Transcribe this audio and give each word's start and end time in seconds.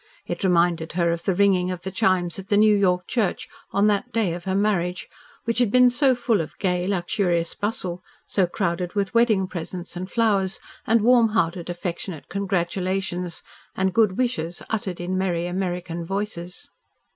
It 0.25 0.43
reminded 0.43 0.93
her 0.93 1.11
of 1.11 1.25
the 1.25 1.35
ringing 1.35 1.69
of 1.69 1.83
the 1.83 1.91
chimes 1.91 2.39
at 2.39 2.47
the 2.47 2.57
New 2.57 2.75
York 2.75 3.05
church 3.05 3.47
on 3.71 3.85
that 3.85 4.11
day 4.11 4.33
of 4.33 4.45
her 4.45 4.55
marriage, 4.55 5.07
which 5.43 5.59
had 5.59 5.69
been 5.69 5.91
so 5.91 6.15
full 6.15 6.41
of 6.41 6.57
gay, 6.57 6.87
luxurious 6.87 7.53
bustle, 7.53 8.01
so 8.25 8.47
crowded 8.47 8.95
with 8.95 9.13
wedding 9.13 9.45
presents, 9.45 9.95
and 9.95 10.09
flowers, 10.09 10.59
and 10.87 11.01
warm 11.01 11.27
hearted, 11.27 11.69
affectionate 11.69 12.29
congratulations, 12.29 13.43
and 13.75 13.93
good 13.93 14.17
wishes 14.17 14.63
uttered 14.71 14.99
in 14.99 15.19
merry 15.19 15.45
American 15.45 16.03
voices. 16.03 16.71